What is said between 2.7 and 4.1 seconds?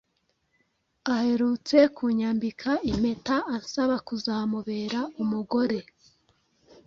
impeta ansaba